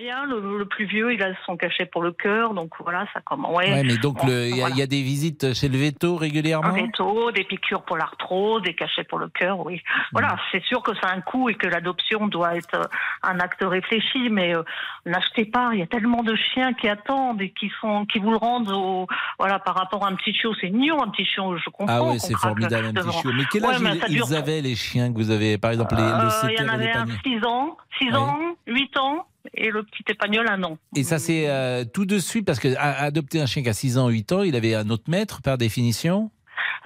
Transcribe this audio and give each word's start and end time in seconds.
Rien, 0.00 0.24
le, 0.24 0.58
le 0.58 0.64
plus 0.64 0.86
vieux, 0.86 1.12
il 1.12 1.22
a 1.22 1.28
son 1.44 1.58
cachet 1.58 1.84
pour 1.84 2.02
le 2.02 2.12
cœur, 2.12 2.54
donc 2.54 2.70
voilà, 2.80 3.04
ça 3.12 3.20
comment. 3.22 3.54
Ouais, 3.54 3.70
Ouais, 3.70 3.82
mais 3.84 3.98
donc 3.98 4.16
Bon, 4.16 4.26
il 4.28 4.48
y, 4.48 4.52
a- 4.52 4.56
voilà. 4.60 4.74
il 4.74 4.78
y 4.78 4.82
a 4.82 4.86
des 4.86 5.02
visites 5.02 5.52
chez 5.52 5.68
le 5.68 5.76
veto 5.76 6.16
régulièrement? 6.16 6.68
Un 6.68 6.72
veto, 6.72 7.30
des 7.32 7.44
piqûres 7.44 7.82
pour 7.82 7.98
l'arthrose, 7.98 8.62
des 8.62 8.74
cachets 8.74 9.04
pour 9.04 9.18
le 9.18 9.28
cœur, 9.28 9.60
oui. 9.66 9.82
Voilà, 10.12 10.36
c'est 10.52 10.62
sûr 10.64 10.82
que 10.82 10.92
c'est 10.94 11.06
un 11.06 11.20
coût 11.20 11.50
et 11.50 11.54
que 11.54 11.66
l'adoption 11.66 12.28
doit 12.28 12.56
être 12.56 12.74
euh, 12.78 12.84
un 13.22 13.38
acte 13.40 13.62
réfléchi, 13.62 14.30
mais 14.30 14.54
euh, 14.56 14.62
n'achetez 15.04 15.44
pas. 15.44 15.70
Il 15.74 15.80
y 15.80 15.82
a 15.82 15.86
tellement 15.86 16.22
de 16.22 16.34
chiens 16.34 16.72
qui 16.72 16.88
attendent 16.88 17.42
et 17.42 17.50
qui 17.50 17.70
sont, 17.82 18.06
qui 18.06 18.20
vous 18.20 18.30
le 18.30 18.36
rendent 18.38 18.70
au, 18.72 19.06
voilà, 19.38 19.58
par 19.58 19.74
rapport 19.74 20.06
à 20.06 20.08
un 20.08 20.14
petit 20.14 20.32
chiot, 20.32 20.54
c'est 20.60 20.70
mignon 20.70 21.02
un 21.02 21.08
petit 21.10 21.26
chiot, 21.26 21.58
je 21.58 21.68
comprends. 21.68 21.86
Ah 21.94 22.02
ouais, 22.02 22.12
qu'on 22.12 22.18
c'est 22.18 22.38
formidable 22.38 22.86
un 22.86 22.92
petit 22.94 23.18
chiot. 23.18 23.32
Mais 23.34 23.44
quel 23.52 23.62
Ouais, 23.64 23.74
âge 23.74 23.80
mais 23.82 23.90
ils, 23.96 24.00
ça 24.00 24.08
dure- 24.08 24.26
ils 24.30 24.34
avaient 24.34 24.60
les 24.62 24.76
chiens 24.76 25.12
que 25.12 25.18
vous 25.18 25.30
avez, 25.30 25.58
par 25.58 25.72
exemple 25.72 25.94
les, 25.96 26.02
Euh, 26.02 26.22
le 26.46 26.52
il 26.52 26.58
y 26.58 26.64
en 26.64 26.68
avait 26.72 26.90
un 26.92 27.04
l'épagnol 27.04 27.18
6 27.40 27.44
ans, 27.46 27.76
6 27.98 28.06
Ouais. 28.10 28.16
ans, 28.16 28.38
8 28.66 28.96
ans, 28.96 29.26
et 29.54 29.70
le 29.70 29.82
petit 29.82 30.04
épagnol 30.08 30.46
un 30.48 30.62
an. 30.64 30.78
Et 30.96 31.02
ça 31.04 31.18
c'est 31.18 31.48
euh, 31.48 31.84
tout 31.84 32.06
de 32.06 32.18
suite 32.18 32.46
parce 32.46 32.58
que 32.60 32.68
adopter 32.78 33.40
un 33.40 33.46
chien 33.46 33.62
qui 33.62 33.68
a 33.68 33.72
6 33.72 33.98
ans, 33.98 34.08
8 34.08 34.32
ans, 34.32 34.42
il 34.42 34.56
avait 34.56 34.74
un 34.74 34.88
autre 34.90 35.04
maître 35.08 35.40
par 35.42 35.58
définition? 35.58 36.30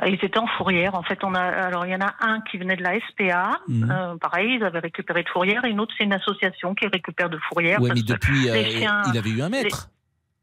Euh, 0.03 0.09
Ils 0.09 0.25
étaient 0.25 0.39
en 0.39 0.47
fourrière. 0.59 0.95
En 0.97 1.03
fait, 1.03 1.23
on 1.23 1.35
a 1.35 1.41
alors 1.41 1.87
il 1.87 1.93
y 1.93 1.95
en 1.95 2.01
a 2.01 2.15
un 2.21 2.41
qui 2.43 2.59
venait 2.59 2.77
de 2.77 2.83
la 2.83 2.95
SPA. 3.11 3.53
Mhm. 3.69 3.91
euh, 3.91 4.17
pareil, 4.17 4.57
ils 4.59 4.65
avaient 4.65 4.81
récupéré 4.81 5.23
de 5.23 5.29
fourrière. 5.29 5.65
Et 5.65 5.71
une 5.71 5.79
autre, 5.81 5.95
c'est 5.97 6.05
une 6.05 6.13
association 6.13 6.75
qui 6.75 6.87
récupère 6.89 7.31
de 7.31 7.39
fourrière. 7.49 7.79
Parce 7.79 7.91
mais 7.95 8.03
depuis, 8.03 8.49
euh, 8.51 8.55
les 8.55 8.71
chiens- 8.71 9.03
il 9.13 9.19
avait 9.19 9.31
eu 9.31 9.41
un 9.43 9.49
maître. 9.49 9.91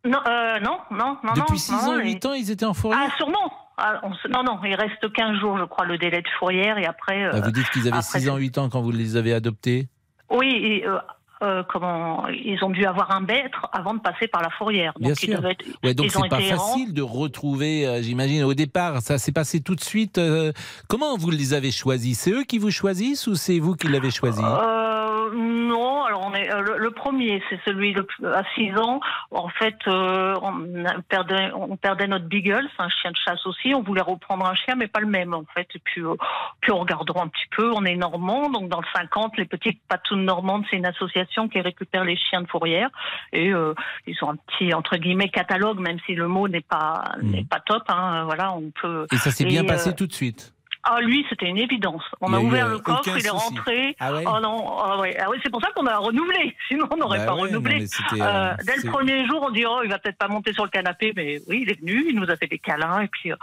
Non, 0.06 0.20
euh, 0.28 0.60
non, 0.62 0.80
non, 0.92 1.18
non. 1.24 1.34
depuis 1.36 1.52
non, 1.52 1.58
6 1.58 1.72
non, 1.74 1.78
ans, 1.92 1.96
les- 1.98 2.06
8 2.14 2.26
ans, 2.26 2.34
ils 2.34 2.50
étaient 2.50 2.66
en 2.66 2.74
fourrière? 2.74 3.02
Ah, 3.08 3.14
sûrement. 3.18 3.52
Ah, 3.78 4.00
on 4.04 4.14
se- 4.16 4.28
Non, 4.30 4.44
non, 4.44 4.60
il 4.64 4.76
reste 4.76 5.12
15 5.14 5.38
jours, 5.40 5.58
je 5.58 5.64
crois, 5.66 5.86
le 5.86 5.98
délai 5.98 6.22
de 6.22 6.28
fourrière. 6.40 6.78
Et 6.78 6.86
après. 6.86 7.26
Ah, 7.26 7.40
vous 7.42 7.52
dites 7.52 7.70
qu'ils 7.72 7.82
avaient 7.88 7.98
après, 7.98 8.20
6 8.20 8.30
ans, 8.30 8.38
8 8.38 8.58
ans 8.58 8.70
quand 8.70 8.82
vous 8.82 8.92
les 8.92 9.16
avez 9.18 9.34
adoptés? 9.34 9.88
Oui, 10.30 10.48
et, 10.50 10.88
euh, 10.88 10.98
euh, 11.42 11.64
comment 11.68 12.28
ils 12.28 12.58
ont 12.64 12.70
dû 12.70 12.86
avoir 12.86 13.12
un 13.16 13.22
maître 13.22 13.68
avant 13.72 13.94
de 13.94 14.00
passer 14.00 14.28
par 14.28 14.42
la 14.42 14.50
fourrière. 14.52 14.94
Bien 15.00 15.10
Donc, 15.10 15.24
ils 15.24 15.30
sûr. 15.30 15.38
devaient 15.38 15.52
être- 15.52 15.66
Ouais, 15.84 15.94
donc 15.94 16.06
ils 16.08 16.18
ont 16.18 16.22
c'est 16.24 16.30
pas 16.30 16.40
errants. 16.42 16.68
facile 16.68 16.94
de 16.94 17.02
retrouver, 17.02 17.88
euh, 17.88 18.02
j'imagine, 18.02 18.44
au 18.44 18.54
départ, 18.54 19.02
ça 19.02 19.18
s'est 19.18 19.32
passé 19.32 19.62
tout 19.62 19.76
de 19.76 19.82
suite. 19.84 20.18
euh, 20.18 20.52
comment 20.88 21.18
vous 21.18 21.32
les 21.32 21.54
avez 21.54 21.72
choisis? 21.72 22.20
C'est 22.20 22.32
eux 22.32 22.44
qui 22.44 22.58
vous 22.58 22.72
choisissent 22.72 23.28
ou 23.28 23.36
c'est 23.36 23.60
vous 23.60 23.76
qui 23.76 23.88
l'avez 23.88 24.12
choisi? 24.12 24.42
On 26.32 26.36
est 26.36 26.52
euh, 26.52 26.62
le, 26.62 26.78
le 26.78 26.92
premier, 26.92 27.42
c'est 27.50 27.60
celui 27.66 27.94
de, 27.94 28.06
à 28.26 28.44
6 28.56 28.78
ans. 28.78 29.00
En 29.32 29.50
fait, 29.50 29.76
euh, 29.88 30.36
on, 30.42 31.02
perdait, 31.08 31.52
on 31.54 31.78
perdait 31.78 32.08
notre 32.08 32.26
beagle, 32.26 32.68
c'est 32.76 32.84
un 32.84 32.90
chien 32.90 33.12
de 33.12 33.18
chasse 33.18 33.46
aussi. 33.46 33.74
On 33.74 33.82
voulait 33.82 34.02
reprendre 34.02 34.46
un 34.46 34.56
chien, 34.56 34.76
mais 34.76 34.88
pas 34.88 35.00
le 35.00 35.08
même 35.08 35.34
en 35.34 35.46
fait. 35.54 35.68
Et 35.76 35.80
puis, 35.80 36.02
euh, 36.02 36.16
puis 36.62 36.72
en 36.72 36.80
regardant 36.80 37.22
un 37.22 37.28
petit 37.28 37.48
peu, 37.56 37.72
on 37.74 37.86
est 37.86 37.96
normand, 37.96 38.50
donc 38.50 38.70
dans 38.70 38.80
le 38.80 38.88
50, 38.96 39.38
les 39.38 39.46
petites 39.46 39.82
patounes 39.88 40.26
normandes, 40.26 40.64
c'est 40.70 40.78
une 40.78 40.86
association 40.86 41.48
qui 41.48 41.60
récupère 41.62 42.04
les 42.04 42.18
chiens 42.18 42.42
de 42.42 42.48
fourrière. 42.48 42.90
Et 43.34 43.54
euh, 43.54 43.74
ils 44.08 44.18
ont 44.24 44.32
un 44.32 44.36
petit 44.36 44.74
entre 44.74 44.98
guillemets 44.98 45.30
catalogue, 45.30 45.80
même 45.80 46.00
si 46.06 46.16
le 46.16 46.28
mot 46.28 46.48
n'est 46.48 46.62
pas 46.62 47.04
n'est 47.22 47.44
pas 47.44 47.60
top. 47.60 47.84
Hein, 47.90 48.24
voilà, 48.26 48.54
on 48.54 48.72
peut. 48.82 49.08
Et 49.12 49.18
ça 49.18 49.32
s'est 49.32 49.46
bien 49.46 49.64
passé 49.64 49.96
tout 49.96 50.08
de 50.08 50.14
suite. 50.14 50.54
Ah, 50.84 51.00
lui, 51.02 51.26
c'était 51.30 51.48
une 51.48 51.58
évidence. 51.58 52.04
On 52.22 52.34
a, 52.34 52.40
ouvert 52.40 52.66
euh, 52.68 52.72
le 52.72 52.80
coffre, 52.80 53.16
il 53.18 53.26
est 53.26 53.30
rentré. 53.30 53.96
Ah 54.00 54.14
ouais 54.14 54.24
Oh 54.26 54.40
non, 54.42 54.66
ah 54.84 55.00
ouais, 55.00 55.16
ah 55.24 55.30
ouais, 55.30 55.38
c'est 55.44 55.50
pour 55.52 55.62
ça 55.62 55.70
qu'on 55.76 55.86
a 55.86 55.98
renouvelé. 55.98 56.56
Sinon, 56.68 56.88
on 56.92 56.98
n'aurait 56.98 57.20
Bah 57.20 57.26
pas 57.28 57.36
ouais, 57.36 57.42
renouvelé. 57.44 57.86
Euh, 58.14 58.16
euh, 58.22 58.54
dès 58.66 58.76
le 58.78 58.90
premier 58.90 59.26
jour, 59.28 59.46
on 59.48 59.52
dit 59.52 59.64
oh, 59.68 59.82
il 59.84 59.90
va 59.90 60.00
peut-être 60.00 60.18
pas 60.18 60.28
monter 60.28 60.54
sur 60.54 60.64
le 60.64 60.70
canapé, 60.70 61.14
mais 61.16 61.40
oui, 61.48 61.62
il 61.64 61.70
est 61.72 61.80
venu, 61.80 62.06
il 62.10 62.16
nous 62.20 62.30
a 62.30 62.36
fait 62.36 62.48
des 62.48 62.58
câlins 62.60 63.02
et 63.02 63.08
puis 63.08 63.32
oh, 63.32 63.36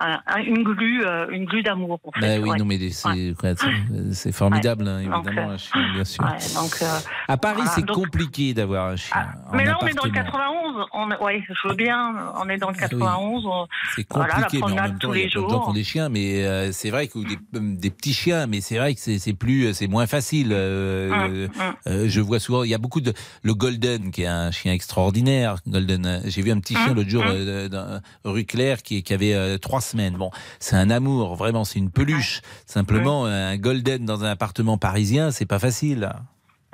un- 0.00 0.20
un- 0.26 0.42
une 0.42 0.62
glu, 0.62 1.04
euh, 1.04 1.26
une 1.30 1.44
glu 1.46 1.62
d'amour. 1.62 1.98
En 2.04 2.12
fait, 2.12 2.20
Bah 2.20 2.42
oui, 2.42 2.58
non, 2.58 2.64
mais 2.64 2.78
c'est 4.12 4.32
formidable, 4.32 4.86
hein, 4.88 5.00
évidemment, 5.00 5.50
un 5.50 5.58
chien, 5.58 5.92
bien 5.92 6.04
sûr. 6.04 6.24
Donc, 6.54 6.76
euh, 6.82 6.98
À 7.28 7.36
Paris, 7.36 7.56
voilà, 7.56 7.70
c'est 7.72 7.86
compliqué 7.86 8.54
d'avoir 8.54 8.88
un 8.90 8.96
chien. 8.96 9.16
ah, 9.16 9.28
mais 9.52 9.64
là, 9.64 9.76
on 9.80 9.86
est 9.86 9.94
dans 9.94 10.04
le 10.04 10.10
appartement. 10.10 10.24
91. 10.72 10.86
On, 10.92 11.08
je 11.30 11.68
veux 11.68 11.74
bien. 11.74 12.14
On 12.36 12.48
est 12.48 12.56
dans 12.58 12.68
le 12.70 12.74
Ah 12.78 12.84
oui. 12.84 12.98
91. 12.98 13.46
on- 13.46 13.66
C'est 13.94 14.06
Voilà, 14.10 14.28
la 14.28 14.34
compliqué, 14.42 14.56
mais 14.58 14.62
en 14.62 14.66
promenade 14.66 14.90
même 14.90 14.98
temps, 14.98 15.08
tous 15.08 15.14
il 15.14 15.18
y 15.18 15.22
a 15.22 15.24
les 15.26 15.30
plein 15.30 15.40
de 15.42 15.48
gens 15.48 15.48
qui 15.48 15.54
ont 15.54 15.64
jours. 15.64 15.72
des 15.74 15.84
chiens, 15.84 16.08
mais 16.08 16.44
euh, 16.44 16.72
c'est 16.84 16.90
vrai 16.90 17.08
que 17.08 17.18
des, 17.18 17.38
des 17.78 17.88
petits 17.90 18.12
chiens, 18.12 18.46
mais 18.46 18.60
c'est 18.60 18.76
vrai 18.76 18.94
que 18.94 19.00
c'est 19.00 19.32
plus, 19.32 19.72
c'est 19.72 19.86
moins 19.86 20.06
facile. 20.06 20.50
euh, 20.52 21.48
Hum, 21.48 21.50
hum. 21.68 21.74
euh, 21.86 22.08
je 22.10 22.20
vois 22.20 22.38
souvent, 22.40 22.62
il 22.62 22.68
y 22.68 22.74
a 22.74 22.78
beaucoup 22.78 23.00
de 23.00 23.14
le 23.42 23.54
Golden 23.54 24.10
qui 24.10 24.20
est 24.22 24.26
un 24.26 24.50
chien 24.50 24.70
extraordinaire. 24.74 25.56
Golden, 25.66 26.04
euh, 26.04 26.20
j'ai 26.26 26.42
vu 26.42 26.50
un 26.50 26.60
petit 26.60 26.74
chien 26.74 26.88
Hum, 26.90 26.96
l'autre 26.96 27.08
jour 27.08 27.22
euh, 27.26 27.70
dans- 27.70 28.02
rue 28.24 28.44
Claire 28.44 28.82
qui, 28.82 29.02
qui 29.02 29.14
avait 29.14 29.32
euh, 29.32 29.56
trois 29.56 29.80
semaines. 29.80 30.16
Bon, 30.18 30.30
c'est 30.60 30.76
un 30.76 30.90
amour, 30.90 31.36
vraiment, 31.36 31.64
c'est 31.64 31.78
une 31.78 31.90
peluche. 31.90 32.42
Simplement, 32.66 33.24
un 33.24 33.56
Golden 33.56 34.04
dans 34.04 34.22
un 34.22 34.28
appartement 34.30 34.76
parisien, 34.76 35.30
c'est 35.30 35.46
pas 35.46 35.58
facile. 35.58 36.10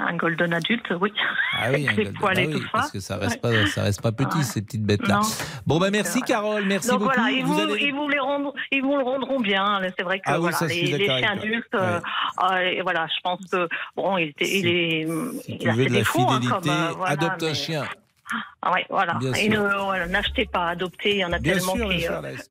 Un 0.08 0.16
golden 0.16 0.52
adulte, 0.54 0.92
oui. 1.00 1.12
Ah 1.58 1.66
oui, 1.72 1.86
les 1.96 2.04
Golden. 2.04 2.12
poils 2.14 2.34
Ah 2.36 2.40
et 2.42 2.46
oui, 2.46 2.52
tout 2.54 2.62
ça. 2.62 2.68
parce 2.72 2.90
que 2.90 3.00
ça 3.00 3.16
reste 3.16 3.40
pas, 3.40 3.66
ça 3.66 3.82
reste 3.82 4.00
pas 4.02 4.12
petit 4.12 4.38
Ouais. 4.38 4.42
ces 4.44 4.62
petites 4.62 4.84
bêtes 4.84 5.06
là. 5.06 5.16
Non. 5.16 5.22
Bon 5.66 5.78
bah 5.78 5.90
merci 5.90 6.22
Carole, 6.22 6.64
merci 6.66 6.88
Donc 6.88 7.00
beaucoup. 7.00 7.12
voilà, 7.14 7.30
ils 7.30 7.44
vous, 7.44 7.58
allez- 7.60 7.82
ils 7.84 7.92
vous 7.94 8.08
les 8.08 8.18
rendront, 8.18 8.54
ils 8.72 8.82
vous 8.82 8.96
le 8.96 9.02
rendront 9.04 9.40
bien. 9.40 9.80
C'est 9.98 10.02
vrai 10.04 10.18
que 10.18 10.24
Ah 10.26 10.34
oui, 10.34 10.40
voilà, 10.42 10.56
ça, 10.56 10.66
les, 10.66 10.86
chiens 11.04 11.30
adultes, 11.32 11.66
euh, 11.74 12.00
euh, 12.50 12.56
et 12.58 12.80
voilà, 12.82 13.06
je 13.14 13.20
pense 13.22 13.40
que 13.50 13.68
bon, 13.96 14.16
il, 14.18 14.28
était, 14.28 14.58
il 14.58 14.66
est, 14.66 15.06
Si 15.44 15.56
il 15.60 15.68
a 15.68 15.74
fait 15.74 15.84
de 15.86 15.90
des 15.94 16.04
fous, 16.04 16.26
hein, 16.28 16.40
comme, 16.48 16.68
euh, 16.70 16.90
voilà, 16.96 17.12
adopte 17.12 17.42
un 17.42 17.54
chien. 17.54 17.84
Ah 18.62 18.72
ouais, 18.72 18.86
voilà. 18.88 19.14
Bien 19.14 19.32
Et 19.32 19.48
n'achetez 20.08 20.46
pas, 20.46 20.68
adoptez. 20.68 21.14
Il 21.16 21.18
y 21.18 21.24
en 21.24 21.32
a 21.32 21.38
Bien 21.38 21.54
tellement 21.54 21.74
sûr, 21.74 21.88
qui. 21.88 22.06